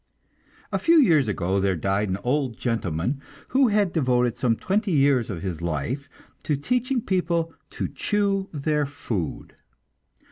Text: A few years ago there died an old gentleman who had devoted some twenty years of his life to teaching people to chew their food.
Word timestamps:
A 0.71 0.79
few 0.79 0.97
years 0.99 1.27
ago 1.27 1.59
there 1.59 1.75
died 1.75 2.09
an 2.09 2.17
old 2.23 2.57
gentleman 2.57 3.21
who 3.49 3.67
had 3.67 3.93
devoted 3.93 4.35
some 4.35 4.55
twenty 4.55 4.89
years 4.91 5.29
of 5.29 5.43
his 5.43 5.61
life 5.61 6.09
to 6.41 6.55
teaching 6.57 7.01
people 7.01 7.53
to 7.69 7.87
chew 7.87 8.49
their 8.51 8.87
food. 8.87 9.53